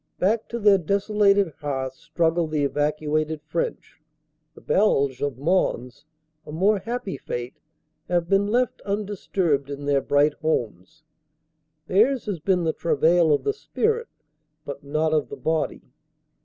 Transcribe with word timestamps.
Back 0.17 0.47
to 0.49 0.57
their 0.57 0.79
desolated 0.79 1.53
hearths 1.59 1.99
struggle 1.99 2.47
the 2.47 2.63
evacuated 2.63 3.39
French; 3.43 4.01
the 4.55 4.59
Beiges 4.61 5.21
of 5.21 5.37
Mons, 5.37 6.05
a 6.43 6.51
more 6.51 6.79
happy 6.79 7.17
fate, 7.17 7.59
have 8.09 8.27
been 8.27 8.47
left 8.47 8.81
undisturbed 8.81 9.69
in 9.69 9.85
their 9.85 10.01
bright 10.01 10.33
homes 10.41 11.03
theirs 11.85 12.25
has 12.25 12.39
been 12.39 12.63
the 12.63 12.73
travail 12.73 13.31
of 13.31 13.43
the 13.43 13.53
spirit 13.53 14.07
but 14.65 14.83
not 14.83 15.13
of 15.13 15.29
the 15.29 15.37
body. 15.37 15.91